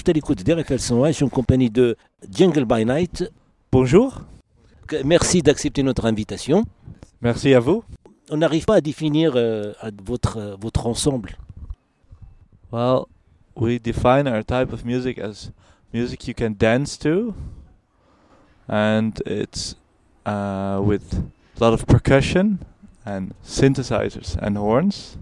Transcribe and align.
Bon, 0.00 0.02
je 0.06 0.12
t'écoute 0.12 0.42
d'RFL 0.42 0.78
101, 0.78 1.08
je 1.08 1.12
suis 1.12 1.24
en 1.24 1.28
compagnie 1.28 1.68
de 1.68 1.94
Jungle 2.32 2.64
by 2.64 2.86
Night. 2.86 3.30
Bonjour. 3.70 4.22
Merci 5.04 5.42
d'accepter 5.42 5.82
notre 5.82 6.06
invitation. 6.06 6.64
Merci 7.20 7.52
à 7.52 7.60
vous. 7.60 7.84
On 8.30 8.38
n'arrive 8.38 8.64
pas 8.64 8.76
à 8.76 8.80
définir 8.80 9.32
euh, 9.36 9.74
votre, 10.02 10.38
euh, 10.38 10.56
votre 10.58 10.86
ensemble. 10.86 11.36
Well, 12.72 13.02
we 13.56 13.78
define 13.78 14.26
our 14.26 14.42
type 14.42 14.72
of 14.72 14.86
music 14.86 15.18
as 15.18 15.50
music 15.92 16.26
you 16.26 16.34
can 16.34 16.54
dance 16.58 16.98
to, 17.00 17.34
and 18.70 19.10
it's 19.26 19.76
uh, 20.24 20.80
with 20.82 21.12
a 21.60 21.62
lot 21.62 21.74
of 21.74 21.84
percussion 21.84 22.58
and 23.04 23.34
synthesizers 23.44 24.38
and 24.40 24.56
horns. 24.56 25.18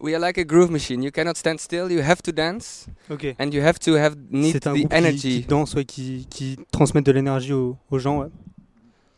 We 0.00 0.14
are 0.14 0.20
like 0.20 0.38
a 0.38 0.44
groove 0.44 0.70
machine. 0.70 1.02
You 1.02 1.10
cannot 1.10 1.36
stand 1.36 1.58
still. 1.58 1.90
You 1.90 2.00
have 2.02 2.22
to 2.22 2.30
dance, 2.32 2.86
Ok. 3.10 3.34
and 3.40 3.50
you 3.52 3.60
have 3.62 3.78
to 3.80 3.96
have 3.96 4.14
need 4.30 4.52
C'est 4.52 4.66
un 4.68 4.72
the 4.72 4.76
groupe 4.78 4.90
qui, 4.90 4.96
energy. 4.96 5.40
qui 5.42 5.46
danse, 5.46 5.74
ouais, 5.74 5.84
qui, 5.84 6.26
qui 6.30 6.56
transmet 6.70 7.02
de 7.02 7.10
l'énergie 7.10 7.52
aux, 7.52 7.76
aux 7.90 7.98
gens. 7.98 8.20
Ouais. 8.20 8.28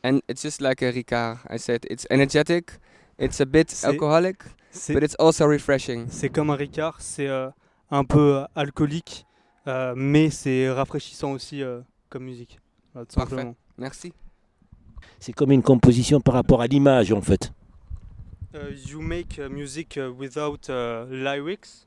And 0.03 0.21
it's 0.31 0.41
just 0.43 0.63
like 0.63 0.83
a 0.83 0.91
Ricard. 0.91 1.39
I 1.51 1.59
said 1.59 1.85
it's 1.91 2.07
energetic. 2.09 2.71
It's 3.19 3.39
a 3.43 3.45
bit 3.45 3.71
C'est- 3.71 3.87
alcoholic, 3.87 4.39
C'est 4.71 4.95
but 4.95 5.03
it's 5.03 5.17
also 5.19 5.47
refreshing. 5.47 6.07
c'est 6.09 6.31
comme 6.31 6.49
un 6.49 6.55
Ricard, 6.57 6.97
c'est 7.01 7.29
euh, 7.29 7.51
un 7.91 8.05
peu 8.05 8.37
euh, 8.39 8.45
alcoolique, 8.57 9.27
euh, 9.67 9.93
mais 9.95 10.31
c'est 10.31 10.71
rafraîchissant 10.71 11.33
aussi 11.33 11.63
euh, 11.63 11.81
comme 12.09 12.25
musique. 12.25 12.59
Voilà, 12.95 13.05
tout 13.05 13.17
Parfait. 13.17 13.31
simplement. 13.37 13.55
Merci. 13.77 14.15
C'est 15.19 15.35
comme 15.35 15.53
une 15.53 15.63
composition 15.63 16.23
par 16.23 16.33
rapport 16.33 16.63
à 16.63 16.67
l'image, 16.67 17.13
en 17.13 17.21
fait. 17.21 17.53
Uh, 18.53 18.67
you 18.85 19.01
make 19.01 19.39
uh, 19.39 19.49
music 19.49 19.97
uh, 19.97 20.13
without 20.13 20.69
uh, 20.69 21.05
lyrics, 21.09 21.87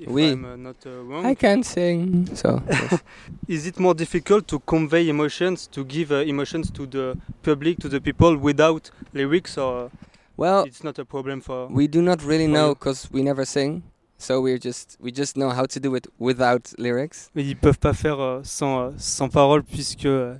if 0.00 0.08
Oui. 0.08 0.32
I'm 0.32 0.44
uh, 0.44 0.56
not 0.56 0.76
uh, 0.84 0.90
wrong. 1.04 1.24
I 1.24 1.34
can 1.36 1.62
sing. 1.62 2.28
So 2.34 2.60
yes. 2.68 3.00
Is 3.48 3.66
it 3.66 3.78
more 3.78 3.94
difficult 3.94 4.48
to 4.48 4.58
convey 4.60 5.08
emotions, 5.08 5.68
to 5.68 5.84
give 5.84 6.10
uh, 6.10 6.24
emotions 6.26 6.70
to 6.72 6.86
the 6.86 7.16
public, 7.42 7.78
to 7.78 7.88
the 7.88 8.00
people 8.00 8.36
without 8.36 8.90
lyrics, 9.14 9.56
or 9.56 9.90
well, 10.36 10.64
it's 10.64 10.82
not 10.82 10.98
a 10.98 11.04
problem 11.04 11.40
for? 11.40 11.68
we 11.68 11.86
do 11.86 12.02
not 12.02 12.20
really 12.24 12.48
know 12.48 12.74
because 12.74 13.08
we 13.12 13.22
never 13.22 13.44
sing. 13.44 13.82
So 14.18 14.40
we're 14.40 14.58
just 14.58 14.96
we 15.00 15.12
just 15.12 15.36
know 15.36 15.50
how 15.50 15.66
to 15.66 15.78
do 15.80 15.94
it 15.94 16.08
without 16.18 16.72
lyrics. 16.78 17.30
Mais 17.36 17.44
ils 17.44 17.56
peuvent 17.56 17.78
pas 17.78 17.92
faire 17.94 18.18
euh, 18.20 18.40
sans, 18.42 18.80
euh, 18.86 18.90
sans 18.98 19.28
parole 19.28 19.62
puisque 19.62 20.06
euh, 20.06 20.34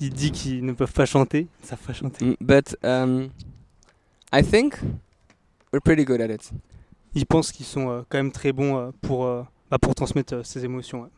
il 0.00 0.10
dit 0.12 0.32
qu'ils 0.32 0.64
ne 0.64 0.72
peuvent 0.72 0.92
pas 0.92 1.06
chanter. 1.06 1.46
Ils 1.62 1.66
savent 1.68 1.86
pas 1.86 1.92
chanter. 1.92 2.24
Mm, 2.24 2.34
But 2.40 2.76
um, 2.84 3.30
I 4.32 4.42
think 4.42 4.78
we're 5.72 5.80
pretty 5.80 6.04
good 6.04 6.20
at 6.20 6.30
it. 6.30 6.50
Ils 7.14 7.26
pensent 7.26 7.52
qu'ils 7.52 7.66
sont 7.66 7.88
euh, 7.90 8.02
quand 8.08 8.18
même 8.18 8.32
très 8.32 8.52
bons 8.52 8.76
euh, 8.76 8.90
pour, 9.00 9.24
euh, 9.26 9.42
bah, 9.70 9.78
pour 9.78 9.94
transmettre 9.94 10.34
euh, 10.34 10.42
ces 10.42 10.64
émotions. 10.64 11.02
ouais. 11.02 11.08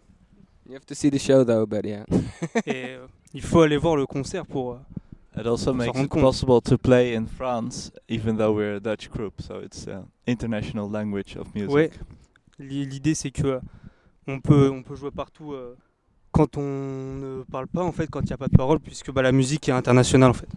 You 0.69 0.77
have 0.77 0.85
to 0.87 0.95
see 0.95 1.11
the 1.11 1.19
show 1.19 1.45
though, 1.45 1.67
but 1.67 1.85
yeah. 1.85 2.05
Et 2.67 2.91
euh, 2.95 3.07
il 3.35 3.43
faut 3.43 3.63
aller 3.63 3.77
voir 3.77 3.97
le 3.97 4.07
concert 4.07 4.47
pour. 4.47 4.73
euh, 4.75 4.77
It 5.41 5.47
also 5.47 5.73
makes 5.73 5.97
it 5.99 6.09
compte. 6.09 6.23
possible 6.23 6.61
to 6.63 6.77
play 6.79 7.17
in 7.17 7.27
France, 7.27 7.91
even 8.09 8.37
though 8.37 8.53
we're 8.55 8.77
a 8.77 8.81
Dutch 8.81 9.09
group. 9.11 9.41
So 9.41 9.61
it's 9.61 9.87
an 9.89 10.05
international 10.29 10.89
language 10.91 11.37
of 11.37 11.53
music. 11.55 11.71
Ouais. 11.73 11.91
L'i- 12.61 12.87
L'idée 12.87 13.15
c'est 13.15 13.31
que 13.33 13.47
euh, 13.47 13.61
on 14.29 14.39
peut, 14.41 14.71
on 14.71 14.83
peut 14.85 14.95
jouer 14.95 15.11
partout 15.11 15.53
euh, 15.53 15.77
quand 16.31 16.57
on 16.57 16.61
ne 16.63 17.43
parle 17.51 17.67
pas 17.67 17.83
en 17.83 17.91
fait, 17.93 18.07
quand 18.09 18.21
il 18.21 18.27
n'y 18.27 18.33
a 18.33 18.39
pas 18.39 18.49
de 18.49 18.57
parole, 18.57 18.79
puisque 18.79 19.11
bah, 19.11 19.23
la 19.23 19.33
musique 19.33 19.69
est 19.69 19.73
internationale 19.73 20.31
en 20.31 20.35
fait. 20.35 20.49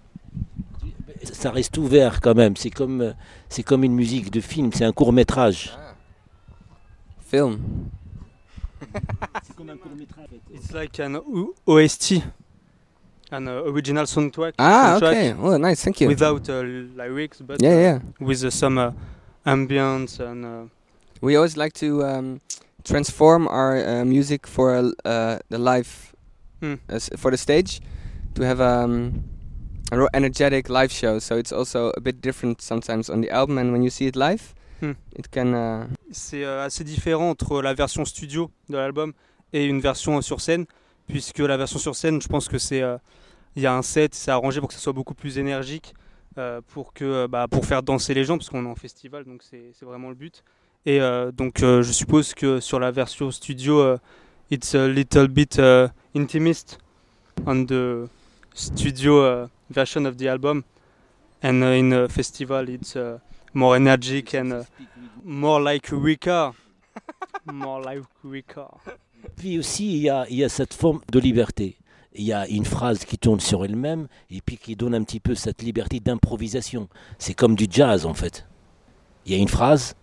Ça 1.24 1.52
reste 1.52 1.78
ouvert 1.78 2.22
quand 2.22 2.36
même. 2.36 2.56
C'est 2.56 2.70
comme, 2.70 3.14
c'est 3.50 3.64
comme 3.64 3.84
une 3.84 3.94
musique 3.94 4.32
de 4.32 4.42
film, 4.42 4.72
c'est 4.74 4.86
un 4.86 4.92
court 4.92 5.14
métrage. 5.14 5.72
Film. 7.26 7.60
C'est 9.44 9.56
comme 9.56 9.70
un 9.70 9.78
court 9.78 9.92
métrage. 9.98 10.28
It's 10.54 10.72
like 10.72 11.00
an 11.00 11.16
O- 11.16 11.54
OST, 11.66 12.22
an 13.32 13.48
uh, 13.48 13.62
original 13.66 14.06
soundtrack. 14.06 14.54
Ah, 14.58 15.00
soundtrack 15.00 15.12
okay. 15.12 15.36
Oh, 15.42 15.58
nice. 15.58 15.82
Thank 15.84 16.02
you. 16.02 16.08
Without 16.10 16.48
uh, 16.50 16.62
lyrics, 16.96 17.42
but 17.42 17.62
yeah, 17.62 17.72
uh, 17.72 17.80
yeah. 17.80 18.00
with 18.20 18.44
uh, 18.44 18.50
some 18.52 18.78
uh, 18.78 18.92
ambience 19.46 20.20
and. 20.20 20.46
Uh, 20.46 20.70
We 21.22 21.38
always 21.38 21.56
like 21.56 21.72
to 21.80 22.04
um, 22.04 22.42
transform 22.84 23.48
our 23.48 23.78
uh, 23.78 24.04
music 24.04 24.46
for 24.46 24.76
uh, 25.06 25.40
the 25.50 25.58
live, 25.58 26.14
as 26.90 27.10
for 27.16 27.32
the 27.32 27.38
stage, 27.38 27.80
to 28.36 28.44
have 28.44 28.60
um, 28.60 29.24
a 29.94 29.98
real 29.98 30.10
energetic 30.14 30.70
live 30.70 30.92
show. 30.92 31.20
So 31.20 31.38
it's 31.38 31.52
also 31.52 31.92
a 31.96 32.02
bit 32.02 32.20
different 32.22 32.62
sometimes 32.62 33.10
on 33.10 33.22
the 33.22 33.30
album, 33.30 33.58
and 33.58 33.72
when 33.72 33.84
you 33.84 33.90
see 33.90 34.08
it 34.08 34.16
live, 34.16 34.54
Hmm. 34.82 34.94
it 35.16 35.30
can. 35.32 35.54
Uh, 35.54 35.86
C'est 36.12 36.44
euh, 36.44 36.66
assez 36.66 36.84
différent 36.84 37.30
entre 37.30 37.62
la 37.62 37.74
version 37.74 38.04
studio 38.04 38.52
de 38.70 38.76
l'album 38.76 39.14
et 39.54 39.66
une 39.66 39.80
version 39.80 40.18
euh, 40.18 40.22
sur 40.22 40.42
scène, 40.42 40.66
puisque 41.08 41.40
la 41.40 41.56
version 41.56 41.80
sur 41.80 41.96
scène, 41.96 42.22
je 42.22 42.28
pense 42.28 42.50
que 42.50 42.58
c'est 42.58 42.82
euh, 42.82 42.98
il 43.56 43.62
y 43.62 43.66
a 43.66 43.74
un 43.74 43.82
set, 43.82 44.14
c'est 44.14 44.32
arrangé 44.32 44.60
pour 44.60 44.68
que 44.68 44.74
ça 44.74 44.82
soit 44.82 44.92
beaucoup 44.94 45.14
plus 45.14 45.38
énergique, 45.38 45.94
euh, 46.38 46.60
pour 46.74 46.92
que 46.92 47.28
bah, 47.28 47.48
pour 47.50 47.66
faire 47.66 47.82
danser 47.84 48.14
les 48.14 48.26
gens, 48.26 48.38
parce 48.38 48.50
qu'on 48.50 48.66
est 48.66 48.70
en 48.70 48.76
festival, 48.76 49.24
donc 49.24 49.44
c'est 49.50 49.72
c'est 49.74 49.86
vraiment 49.86 50.10
le 50.10 50.16
but. 50.16 50.44
Et 50.86 51.00
donc 51.34 51.60
je 51.62 51.92
suppose 51.94 52.34
que 52.34 52.60
sur 52.60 52.78
la 52.78 52.92
version 52.92 53.32
studio, 53.32 53.98
it's 54.52 54.76
a 54.76 54.86
little 54.90 55.30
bit 55.30 55.58
uh, 55.58 55.88
intimist 56.14 56.78
on 57.46 57.64
the 57.66 58.10
studio 58.54 59.48
version 59.74 60.06
of 60.06 60.18
the 60.18 60.28
album, 60.28 60.64
and 61.42 61.62
uh, 61.64 61.68
in 61.78 61.92
a 61.94 62.08
festival 62.08 62.68
it's 62.70 62.96
uh, 62.96 63.20
more 63.54 63.76
energetic 63.76 64.34
and 64.34 64.52
uh, 64.54 64.64
more 65.24 65.62
like 65.62 65.90
Ricard. 65.92 66.54
more 67.52 67.82
like 67.82 68.04
Ricard. 68.24 68.80
Puis 69.38 69.58
aussi, 69.58 69.94
il 69.94 70.02
y 70.04 70.10
a, 70.10 70.26
il 70.30 70.38
y 70.38 70.44
a 70.44 70.50
cette 70.50 70.74
forme 70.74 71.00
de 71.12 71.20
liberté. 71.20 71.78
Il 72.16 72.24
y 72.24 72.34
a 72.34 72.48
une 72.48 72.66
phrase 72.66 73.06
qui 73.06 73.18
tourne 73.18 73.40
sur 73.40 73.66
elle-même 73.66 74.08
et 74.30 74.42
puis 74.42 74.58
qui 74.58 74.76
donne 74.76 74.94
un 74.94 75.04
petit 75.04 75.20
peu 75.20 75.34
cette 75.34 75.64
liberté 75.64 76.00
d'improvisation. 76.00 76.88
C'est 77.18 77.34
comme 77.34 77.56
du 77.56 77.66
jazz 77.70 78.06
en 78.06 78.14
fait. 78.14 78.46
Il 79.26 79.32
y 79.32 79.36
a 79.36 79.40
une 79.40 79.48
phrase, 79.48 79.96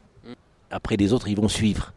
après 0.70 0.96
les 0.96 1.12
autres 1.12 1.28
ils 1.28 1.36
vont 1.36 1.48
suivre. 1.48 1.92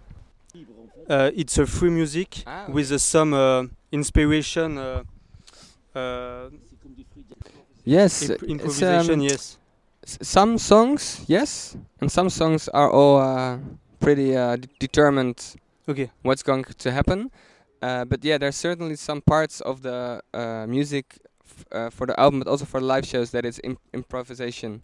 Uh, 1.09 1.31
it's 1.35 1.57
a 1.59 1.65
free 1.65 1.89
music 1.89 2.43
Ah, 2.45 2.65
with 2.69 2.97
some 2.97 3.33
uh, 3.33 3.67
inspiration. 3.91 4.77
Uh, 4.77 5.03
uh, 5.95 6.49
yes, 7.85 8.21
imp- 8.23 8.31
it's, 8.33 8.43
improvisation, 8.43 9.13
um, 9.15 9.21
yes. 9.21 9.57
some 10.21 10.57
songs, 10.57 11.21
yes, 11.27 11.75
and 12.01 12.09
some 12.11 12.29
songs 12.29 12.67
are 12.69 12.89
all 12.91 13.17
uh, 13.21 13.57
pretty 13.99 14.35
uh, 14.35 14.57
determined 14.79 15.37
Ok. 15.87 16.09
what's 16.23 16.43
going 16.43 16.63
to 16.63 16.91
happen. 16.91 17.29
Uh, 17.81 18.05
but 18.05 18.23
yeah, 18.23 18.37
there's 18.37 18.55
certainly 18.55 18.95
some 18.95 19.21
parts 19.21 19.59
of 19.61 19.81
the 19.81 20.21
uh, 20.33 20.65
music 20.67 21.17
uh, 21.71 21.89
for 21.89 22.07
the 22.07 22.17
album, 22.19 22.39
but 22.39 22.47
also 22.47 22.65
for 22.65 22.79
the 22.79 22.85
live 22.85 23.05
shows, 23.05 23.31
that 23.31 23.43
it's 23.45 23.59
im- 23.63 23.77
improvisation. 23.93 24.81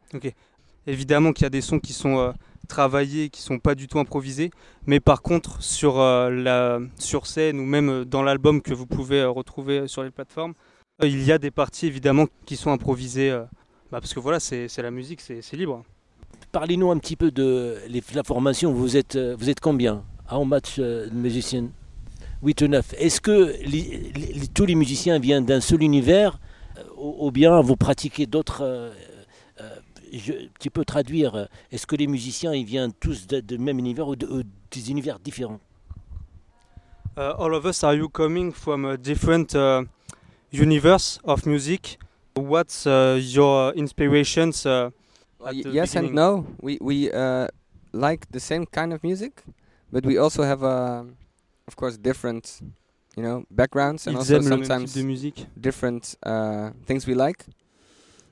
Évidemment 0.88 1.34
qu'il 1.34 1.44
y 1.44 1.46
a 1.46 1.50
des 1.50 1.62
sons 1.62 1.80
qui 1.80 1.94
sont 1.94 2.18
euh, 2.18 2.32
travaillés, 2.68 3.30
qui 3.30 3.42
sont 3.42 3.60
pas 3.60 3.76
du 3.76 3.88
tout 3.88 4.00
improvisés, 4.00 4.50
mais 4.86 5.00
par 5.00 5.22
contre 5.22 5.62
sur 5.62 6.00
euh, 6.00 6.30
la 6.30 6.80
sur 6.98 7.28
scène 7.28 7.60
ou 7.60 7.66
même 7.66 7.90
euh, 7.90 8.06
dans 8.06 8.24
l'album 8.24 8.62
que 8.62 8.74
vous 8.74 8.86
pouvez 8.86 9.24
retrouver 9.24 9.88
sur 9.88 10.04
les 10.04 10.10
plateformes, 10.12 10.54
il 11.08 11.24
y 11.24 11.32
a 11.32 11.38
des 11.38 11.52
parties 11.52 11.88
évidemment 11.88 12.26
qui 12.46 12.56
sont 12.58 12.72
improvisées, 12.72 13.32
euh, 13.32 13.44
bah, 13.92 14.00
parce 14.02 14.14
que 14.14 14.20
voilà, 14.20 14.40
c'est 14.40 14.68
la 14.78 14.92
musique, 14.92 15.22
c'est 15.22 15.54
libre. 15.54 15.84
Parlez-nous 16.52 16.90
un 16.92 16.98
petit 16.98 17.16
peu 17.16 17.32
de 17.32 17.78
la 18.14 18.24
formation. 18.24 18.74
Vous 18.74 18.98
êtes, 18.98 19.16
euh, 19.16 19.36
vous 19.38 19.50
êtes 19.50 19.60
combien 19.60 20.04
How 20.32 20.46
much 20.46 20.78
uh, 20.78 21.10
musicians 21.12 21.70
8 22.44 22.62
ou 22.62 22.68
9. 22.68 22.94
Est-ce 22.98 23.20
que 23.22 23.56
les- 23.66 24.12
les- 24.16 24.48
tous 24.48 24.66
les 24.66 24.76
musiciens 24.76 25.20
viennent 25.20 25.46
d'un 25.46 25.60
seul 25.62 25.82
univers 25.84 26.40
euh, 26.78 26.84
ou, 26.98 27.28
ou 27.28 27.32
bien 27.32 27.60
vous 27.62 27.76
pratiquez 27.76 28.26
d'autres 28.28 28.62
euh, 28.64 28.92
euh, 29.62 29.76
Tu 30.60 30.70
peux 30.72 30.86
traduire. 30.86 31.36
euh, 31.36 31.46
Est-ce 31.72 31.86
que 31.88 31.96
les 31.96 32.08
musiciens 32.08 32.54
ils 32.54 32.66
viennent 32.66 32.94
tous 32.94 33.26
de, 33.28 33.40
de 33.42 33.58
même 33.58 33.80
univers 33.80 34.08
ou, 34.08 34.16
de- 34.16 34.28
ou 34.28 34.44
des 34.72 34.92
univers 34.92 35.20
différents? 35.20 35.60
Uh, 37.18 37.34
all 37.40 37.54
of 37.54 37.66
us, 37.66 37.84
are 37.84 37.96
you 37.96 38.08
coming 38.10 38.52
from 38.54 38.86
a 38.86 38.98
different 38.98 39.54
uh, 39.56 39.84
universe 40.52 41.20
of 41.24 41.46
music? 41.46 41.98
What's 42.36 42.86
uh, 42.88 43.20
your 43.22 43.74
inspirations? 43.74 44.66
Uh, 44.66 44.92
Well, 45.40 45.50
At 45.50 45.56
y- 45.56 45.62
the 45.64 45.70
yes 45.72 45.96
and 45.96 46.14
no. 46.14 46.46
We 46.62 46.78
we 46.82 47.12
uh, 47.12 47.48
like 47.94 48.28
the 48.32 48.40
same 48.40 48.66
kind 48.66 48.94
of 48.94 49.04
music, 49.04 49.44
but 49.92 50.06
we 50.06 50.18
also 50.18 50.44
have, 50.44 50.64
uh, 50.64 51.04
of 51.68 51.76
course, 51.76 51.98
different, 51.98 52.62
you 53.16 53.24
know, 53.24 53.44
backgrounds 53.50 54.08
and 54.08 54.18
also 54.18 54.36
aiment 54.36 54.50
le 54.50 54.58
même 54.58 54.64
sometimes 54.66 54.94
different 55.60 56.16
uh, 56.26 56.72
things 56.86 57.08
we 57.08 57.14
like. 57.14 57.46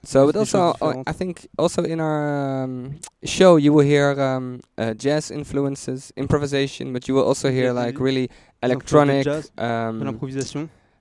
So, 0.03 0.25
but 0.25 0.35
also, 0.35 0.73
uh. 0.81 1.03
I 1.07 1.13
think 1.13 1.47
also 1.57 1.83
in 1.83 1.99
our 1.99 2.63
um, 2.63 2.99
show 3.23 3.57
you 3.57 3.73
will 3.73 3.85
hear 3.85 4.11
um, 4.19 4.59
uh, 4.77 4.93
jazz 4.93 5.31
influences, 5.31 6.11
improvisation, 6.15 6.93
but 6.93 7.07
you 7.07 7.15
will 7.15 7.25
also 7.25 7.49
hear 7.49 7.73
like 7.73 7.99
really 7.99 8.27
des 8.61 8.71
influences 8.73 9.25
de 9.25 9.31
electronic, 9.31 9.51
um, 9.57 10.19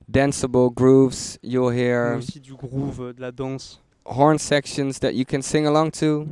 danceable 0.09 0.71
grooves. 0.71 1.39
You'll 1.43 1.71
hear 1.71 2.17
aussi 2.19 2.41
du 2.41 2.55
groove, 2.55 3.15
de 3.15 3.21
la 3.21 3.31
danse. 3.31 3.81
horn 4.05 4.39
sections 4.39 5.01
that 5.01 5.15
you 5.15 5.25
can 5.25 5.43
sing 5.43 5.67
along 5.67 5.91
to. 5.93 6.27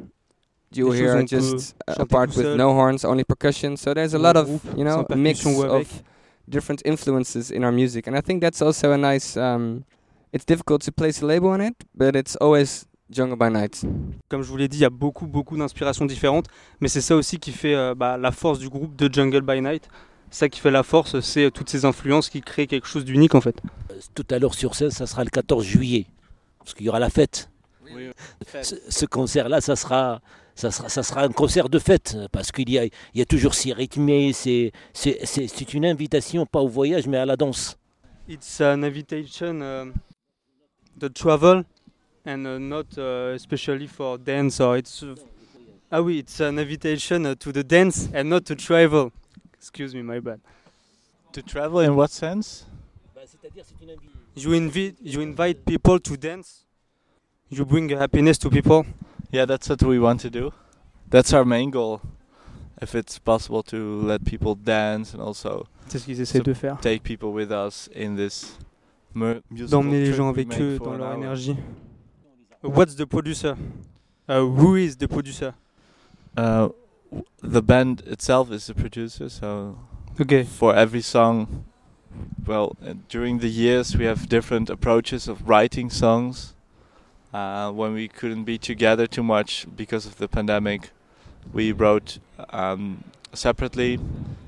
You 0.72 0.90
Des 0.90 0.96
hear 0.98 1.22
just 1.24 1.76
a- 1.86 2.04
part 2.04 2.36
with 2.36 2.56
no 2.56 2.72
horns, 2.72 3.04
only 3.04 3.24
percussion. 3.24 3.76
So 3.76 3.94
there's 3.94 4.14
a 4.14 4.18
lot 4.18 4.36
of 4.36 4.48
you 4.76 4.84
know 4.84 5.06
a 5.08 5.16
mix 5.16 5.42
percussion 5.42 5.60
ou 5.60 5.74
avec. 5.74 5.86
of 5.86 6.02
different 6.48 6.82
influences 6.84 7.50
in 7.50 7.62
our 7.62 7.72
music, 7.72 8.06
and 8.08 8.16
I 8.16 8.20
think 8.20 8.40
that's 8.40 8.60
also 8.60 8.92
a 8.92 8.96
nice. 8.98 9.36
Um, 9.36 9.84
it's 10.32 10.44
difficult 10.44 10.82
to 10.82 10.92
place 10.92 11.22
a 11.22 11.26
label 11.26 11.50
on 11.50 11.60
it, 11.60 11.74
but 11.94 12.16
it's 12.16 12.36
always 12.40 12.86
Jungle 13.08 13.36
by 13.36 13.50
Night. 13.50 13.84
Comme 14.28 14.42
je 14.42 14.48
vous 14.48 14.56
l'ai 14.56 14.66
dit, 14.66 14.78
il 14.78 14.82
y 14.82 14.84
a 14.84 14.90
beaucoup, 14.90 15.26
beaucoup 15.28 15.56
d'inspirations 15.56 16.06
différentes, 16.06 16.46
mais 16.80 16.88
c'est 16.88 17.00
ça 17.00 17.14
aussi 17.14 17.38
qui 17.38 17.52
fait 17.52 17.74
euh, 17.74 17.94
bah, 17.94 18.16
la 18.16 18.32
force 18.32 18.58
du 18.58 18.68
groupe 18.68 18.96
de 18.96 19.08
Jungle 19.12 19.42
by 19.42 19.60
Night. 19.60 19.88
Ça 20.34 20.48
qui 20.48 20.58
fait 20.58 20.72
la 20.72 20.82
force, 20.82 21.20
c'est 21.20 21.48
toutes 21.52 21.70
ces 21.70 21.84
influences 21.84 22.28
qui 22.28 22.40
créent 22.40 22.66
quelque 22.66 22.88
chose 22.88 23.04
d'unique 23.04 23.36
en 23.36 23.40
fait. 23.40 23.56
Euh, 23.92 23.94
Tout 24.16 24.26
à 24.30 24.40
l'heure 24.40 24.54
sur 24.54 24.74
scène, 24.74 24.90
ça 24.90 25.06
sera 25.06 25.22
le 25.22 25.30
14 25.30 25.64
juillet, 25.64 26.06
parce 26.58 26.74
qu'il 26.74 26.86
y 26.86 26.88
aura 26.88 26.98
la 26.98 27.08
fête. 27.08 27.48
Ce, 28.64 28.74
ce 28.88 29.06
concert-là, 29.06 29.60
ça 29.60 29.76
sera, 29.76 30.20
ça, 30.56 30.72
sera, 30.72 30.88
ça 30.88 31.04
sera 31.04 31.22
un 31.22 31.28
concert 31.28 31.68
de 31.68 31.78
fête, 31.78 32.16
parce 32.32 32.50
qu'il 32.50 32.68
y 32.68 32.80
a, 32.80 32.84
il 32.84 32.90
y 33.14 33.22
a 33.22 33.24
toujours 33.24 33.54
si 33.54 33.72
rythmé, 33.72 34.32
c'est, 34.32 34.72
c'est, 34.92 35.20
c'est, 35.22 35.46
c'est 35.46 35.72
une 35.72 35.86
invitation, 35.86 36.46
pas 36.46 36.58
au 36.58 36.68
voyage, 36.68 37.06
mais 37.06 37.18
à 37.18 37.26
la 37.26 37.36
danse. 37.36 37.78
It's 38.28 38.60
an 38.60 38.82
invitation 38.82 39.60
uh, 39.60 39.92
to 40.98 41.10
travel 41.10 41.62
and 42.26 42.44
uh, 42.44 42.58
not 42.58 42.98
uh, 42.98 43.34
especially 43.36 43.86
for 43.86 44.18
dance 44.18 44.60
or 44.60 44.78
it's 44.78 45.04
uh, 45.04 45.14
ah 45.92 46.00
oui, 46.00 46.18
it's 46.18 46.40
an 46.40 46.58
invitation 46.58 47.36
to 47.36 47.52
the 47.52 47.62
dance 47.62 48.08
and 48.12 48.24
not 48.24 48.40
to 48.46 48.56
travel. 48.56 49.12
Excuse 49.64 49.94
me, 49.94 50.02
my 50.02 50.20
bad. 50.20 50.40
To 51.32 51.40
travel 51.42 51.80
in 51.80 51.96
what 51.96 52.10
sense? 52.10 52.66
You 54.36 54.52
invite 54.52 54.96
you 55.00 55.22
invite 55.22 55.64
people 55.64 55.98
to 56.00 56.16
dance. 56.18 56.66
You 57.48 57.64
bring 57.64 57.88
happiness 57.88 58.36
to 58.38 58.50
people. 58.50 58.84
Yeah, 59.32 59.46
that's 59.46 59.66
what 59.70 59.82
we 59.82 59.98
want 59.98 60.20
to 60.20 60.28
do. 60.30 60.52
That's 61.08 61.32
our 61.32 61.46
main 61.46 61.70
goal. 61.70 62.02
If 62.82 62.94
it's 62.94 63.18
possible 63.18 63.62
to 63.64 64.02
let 64.02 64.22
people 64.26 64.54
dance 64.54 65.14
and 65.14 65.22
also 65.22 65.66
C'est 65.88 65.98
ce 65.98 66.04
qu'ils 66.04 66.20
essaient 66.20 66.42
de 66.44 66.52
faire. 66.52 66.78
take 66.80 67.02
people 67.02 67.32
with 67.32 67.50
us 67.50 67.88
in 67.94 68.16
this 68.16 68.58
musical 69.14 69.68
D'emmener 69.70 70.04
les 70.04 70.12
gens 70.12 70.28
avec 70.28 70.60
eux 70.60 70.78
dans 70.78 70.96
leur 70.98 71.14
énergie. 71.14 71.56
What's 72.62 72.96
the 72.96 73.06
producer? 73.06 73.54
Uh, 74.28 74.40
who 74.44 74.76
is 74.76 74.96
the 74.98 75.06
producer? 75.08 75.54
Uh, 76.36 76.68
w- 76.68 76.74
the 77.42 77.62
band 77.62 78.02
itself 78.06 78.50
is 78.50 78.66
the 78.66 78.74
producer, 78.74 79.28
so 79.28 79.76
Okay. 80.20 80.44
for 80.44 80.74
every 80.74 81.00
song, 81.02 81.64
well, 82.46 82.76
uh, 82.86 82.94
during 83.08 83.40
the 83.40 83.48
years 83.48 83.96
we 83.96 84.04
have 84.04 84.28
different 84.28 84.70
approaches 84.70 85.28
of 85.28 85.48
writing 85.48 85.90
songs. 85.90 86.54
Uh, 87.32 87.72
when 87.72 87.92
we 87.94 88.06
couldn't 88.06 88.44
be 88.44 88.56
together 88.58 89.08
too 89.08 89.22
much 89.24 89.66
because 89.76 90.06
of 90.06 90.18
the 90.18 90.28
pandemic, 90.28 90.90
we 91.52 91.72
wrote 91.72 92.18
um, 92.50 93.02
separately. 93.32 93.98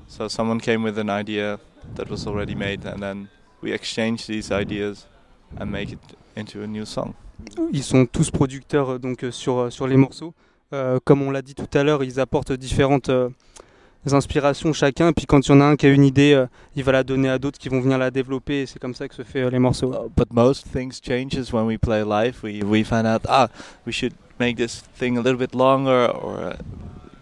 So 0.07 0.29
someone 0.29 0.61
came 0.61 0.83
with 0.83 0.97
an 0.97 1.09
idea 1.09 1.59
that 1.95 2.09
was 2.09 2.25
already 2.25 2.55
made, 2.55 2.85
and 2.85 3.03
then 3.03 3.29
we 3.61 3.73
exchange 3.73 4.25
these 4.27 4.51
ideas 4.51 5.05
and 5.57 5.69
make 5.69 5.91
it 5.91 5.99
into 6.35 6.63
a 6.63 6.67
new 6.67 6.85
song. 6.85 7.13
Ils 7.71 7.83
sont 7.83 8.05
tous 8.11 8.31
producteurs 8.31 8.89
euh, 8.89 8.97
donc 8.99 9.23
euh, 9.23 9.31
sur, 9.31 9.57
euh, 9.59 9.69
sur 9.69 9.85
les 9.87 9.97
morceaux. 9.97 10.33
Euh, 10.73 10.99
comme 11.03 11.21
on 11.21 11.31
l'a 11.31 11.41
dit 11.41 11.55
tout 11.55 11.77
à 11.77 11.83
l'heure, 11.83 12.03
ils 12.03 12.19
apportent 12.19 12.51
différentes 12.51 13.09
euh, 13.09 13.29
inspirations 14.11 14.73
chacun. 14.73 15.13
Puis 15.13 15.25
quand 15.25 15.47
il 15.47 15.51
y 15.51 15.53
en 15.55 15.61
a 15.61 15.65
un 15.65 15.75
qui 15.75 15.85
a 15.85 15.89
une 15.89 16.03
idée, 16.03 16.33
euh, 16.33 16.47
il 16.75 16.83
va 16.83 16.91
la 16.91 17.03
donner 17.03 17.29
à 17.29 17.39
d'autres 17.39 17.57
qui 17.57 17.69
vont 17.69 17.79
venir 17.79 17.97
la 17.97 18.11
développer. 18.11 18.61
Et 18.61 18.65
c'est 18.65 18.79
comme 18.79 18.93
ça 18.93 19.07
que 19.07 19.15
se 19.15 19.23
fait 19.23 19.43
euh, 19.43 19.49
les 19.49 19.59
morceaux. 19.59 19.93
Uh, 19.93 20.09
but 20.15 20.31
most 20.31 20.67
things 20.71 20.99
changes 21.01 21.53
when 21.53 21.65
we 21.65 21.77
play 21.77 22.03
live. 22.03 22.37
We 22.43 22.63
we 22.63 22.83
find 22.83 23.05
out 23.05 23.21
ah 23.27 23.47
we 23.85 23.93
should 23.93 24.13
make 24.39 24.57
this 24.57 24.83
thing 24.97 25.17
a 25.17 25.21
little 25.21 25.37
bit 25.37 25.55
longer 25.55 26.09
or 26.13 26.37
uh, 26.39 26.53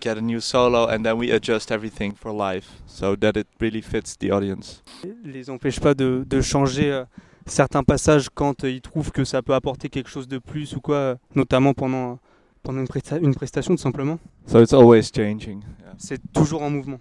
get 0.06 0.18
a 0.18 0.22
new 0.22 0.40
solo, 0.40 0.88
and 0.88 1.04
then 1.04 1.18
we 1.18 1.32
adjust 1.32 1.72
everything 1.72 2.14
for 2.14 2.32
live 2.32 2.66
so 2.86 3.16
that 3.16 3.36
it 3.36 3.48
really 3.60 3.82
fits 3.82 4.16
the 4.20 4.32
audience. 4.32 4.84
les 5.24 5.50
empêche 5.50 5.80
pas 5.80 5.94
de, 5.96 6.24
de 6.28 6.42
changer 6.42 6.92
euh, 6.92 7.04
certains 7.46 7.84
passages 7.84 8.30
quand 8.34 8.64
ils 8.64 8.82
trouvent 8.82 9.12
que 9.12 9.24
ça 9.24 9.42
peut 9.42 9.54
apporter 9.54 9.90
quelque 9.90 10.10
chose 10.10 10.28
de 10.28 10.38
plus 10.38 10.76
ou 10.76 10.82
quoi, 10.82 11.16
notamment 11.34 11.74
pendant, 11.74 12.20
pendant 12.66 12.82
une, 12.82 12.88
presta- 12.88 13.22
une 13.22 13.36
prestation 13.36 13.76
tout 13.76 13.82
simplement. 13.82 14.20
So 14.48 14.62
it's 14.62 14.74
always 14.74 15.12
changing. 15.16 15.62
Yeah. 15.62 15.94
C'est 15.98 16.22
toujours 16.34 16.64
en 16.64 16.70
mouvement. 16.70 17.00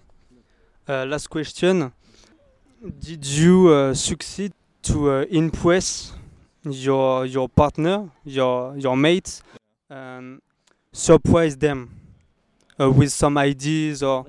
Euh, 0.89 1.05
last 1.05 1.27
question. 1.27 1.91
Did 2.81 3.25
you 3.25 3.69
uh, 3.69 3.93
succeed 3.95 4.53
to 4.83 5.09
uh, 5.09 5.25
impress 5.31 6.13
your, 6.63 7.25
your 7.25 7.49
partner, 7.49 8.07
your, 8.25 8.77
your 8.77 8.95
mates, 8.95 9.41
and 9.89 10.39
surprise 10.93 11.57
them 11.57 11.89
uh, 12.79 12.89
with 12.91 13.09
some 13.09 13.37
ideas 13.37 14.03
or 14.03 14.25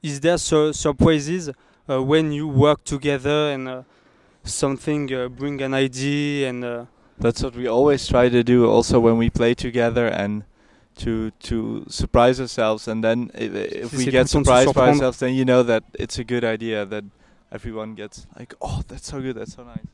is 0.00 0.20
there 0.20 0.38
sur- 0.38 0.72
surprises 0.72 1.50
uh, 1.90 2.00
when 2.00 2.30
you 2.30 2.46
work 2.46 2.84
together 2.84 3.50
and 3.52 3.68
uh, 3.68 3.82
something 4.44 5.12
uh, 5.12 5.28
bring 5.28 5.60
an 5.60 5.74
idea 5.74 6.48
and 6.48 6.64
uh, 6.64 6.84
That's 7.20 7.42
what 7.42 7.54
we 7.56 7.66
always 7.66 8.06
try 8.06 8.28
to 8.28 8.42
do. 8.42 8.68
Also 8.68 9.00
when 9.00 9.18
we 9.18 9.30
play 9.30 9.54
together 9.54 10.06
and 10.06 10.44
to 10.98 11.30
to 11.40 11.84
surprise 11.88 12.40
ourselves, 12.40 12.88
and 12.88 13.02
then 13.02 13.30
if, 13.34 13.54
if 13.54 13.92
we 13.92 14.04
get 14.06 14.28
tout 14.28 14.38
le 14.38 14.44
temps 14.44 14.46
de 14.46 14.64
se 14.64 14.64
surprised 14.64 14.74
by 14.74 14.88
ourselves, 14.88 15.18
then 15.18 15.34
you 15.34 15.44
know 15.44 15.62
that 15.62 15.84
it's 15.94 16.18
a 16.18 16.24
good 16.24 16.44
idea. 16.44 16.84
That 16.84 17.04
everyone 17.52 17.94
gets 17.94 18.26
like, 18.38 18.54
oh, 18.60 18.82
that's 18.88 19.06
so 19.06 19.20
good, 19.20 19.36
that's 19.36 19.54
so 19.54 19.64
nice. 19.64 19.86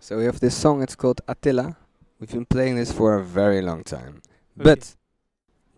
So 0.00 0.16
we 0.18 0.24
have 0.24 0.40
this 0.40 0.56
song. 0.56 0.82
It's 0.82 0.96
called 0.96 1.20
Attila. 1.28 1.76
We've 2.20 2.30
been 2.30 2.46
playing 2.46 2.76
this 2.76 2.92
for 2.92 3.14
a 3.14 3.22
very 3.22 3.62
long 3.62 3.84
time, 3.84 4.22
Okay. 4.58 4.64
but 4.70 4.96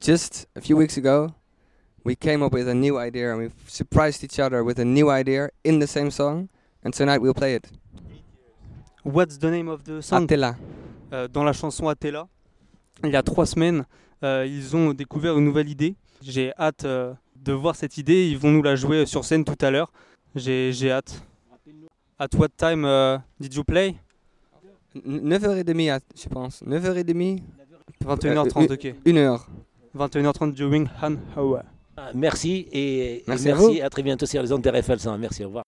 just 0.00 0.46
a 0.56 0.60
few 0.60 0.76
weeks 0.76 0.96
ago, 0.96 1.34
we 2.02 2.16
came 2.16 2.42
up 2.42 2.52
with 2.52 2.66
a 2.68 2.74
new 2.74 2.98
idea, 2.98 3.30
and 3.30 3.38
we 3.42 3.50
surprised 3.66 4.24
each 4.24 4.38
other 4.38 4.64
with 4.64 4.78
a 4.78 4.84
new 4.86 5.10
idea 5.10 5.50
in 5.64 5.80
the 5.80 5.86
same 5.86 6.10
song. 6.10 6.48
And 6.82 6.94
tonight 6.94 7.18
we'll 7.18 7.34
play 7.34 7.54
it. 7.54 7.68
What's 9.04 9.38
the 9.38 9.44
name 9.50 9.68
of 9.68 9.82
the 9.84 10.00
song? 10.00 10.24
Attila. 10.24 10.56
Euh, 11.12 11.28
dans 11.28 11.44
la 11.44 11.52
chanson 11.52 11.88
Atella. 11.88 12.26
Il 13.04 13.10
y 13.10 13.16
a 13.16 13.22
trois 13.22 13.46
semaines, 13.46 13.84
euh, 14.22 14.46
ils 14.46 14.76
ont 14.76 14.92
découvert 14.92 15.36
une 15.38 15.44
nouvelle 15.44 15.68
idée. 15.68 15.94
J'ai 16.22 16.52
hâte 16.58 16.84
euh, 16.84 17.14
de 17.36 17.52
voir 17.52 17.74
cette 17.74 17.96
idée. 17.98 18.28
Ils 18.28 18.36
vont 18.38 18.50
nous 18.50 18.62
la 18.62 18.76
jouer 18.76 19.06
sur 19.06 19.24
scène 19.24 19.44
tout 19.44 19.56
à 19.60 19.70
l'heure. 19.70 19.90
J'ai 20.34 20.72
j'ai 20.72 20.90
hâte. 20.92 21.22
At 22.18 22.28
what 22.36 22.48
time 22.56 22.84
uh, 22.84 23.18
did 23.40 23.54
you 23.54 23.64
play? 23.64 23.96
N- 25.06 25.28
9h30, 25.32 25.90
att- 25.90 26.02
je 26.14 26.28
pense. 26.28 26.62
9h30 26.62 27.40
21h30, 28.04 28.72
ok. 28.72 28.94
1h. 29.06 29.40
21h30 29.96 30.52
during 30.52 30.86
Han 31.02 31.16
Hour. 31.36 31.62
Ah, 31.96 32.10
Merci 32.14 32.66
et, 32.72 33.16
et 33.18 33.24
Merci 33.26 33.80
à 33.80 33.88
très 33.90 34.02
bientôt 34.02 34.26
sur 34.26 34.42
les 34.42 34.52
ondes 34.52 34.62
de 34.62 34.70
RFL 34.70 34.98
100. 35.00 35.18
Merci, 35.18 35.44
au 35.44 35.48
revoir. 35.48 35.64